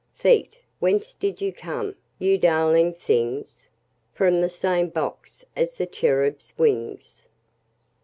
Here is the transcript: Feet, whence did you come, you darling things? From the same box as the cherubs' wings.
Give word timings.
Feet, 0.15 0.57
whence 0.79 1.13
did 1.13 1.41
you 1.41 1.53
come, 1.53 1.95
you 2.17 2.35
darling 2.39 2.91
things? 2.95 3.67
From 4.13 4.41
the 4.41 4.49
same 4.49 4.89
box 4.89 5.45
as 5.55 5.77
the 5.77 5.85
cherubs' 5.85 6.55
wings. 6.57 7.27